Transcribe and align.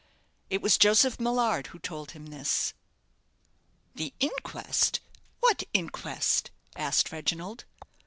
It 0.49 0.63
was 0.63 0.79
Joseph 0.79 1.19
Millard 1.19 1.67
who 1.67 1.77
told 1.77 2.09
him 2.09 2.25
this. 2.25 2.73
"The 3.93 4.15
inquest! 4.19 4.99
What 5.41 5.61
inquest?" 5.75 6.49
asked 6.75 7.11
Reginald. 7.11 7.65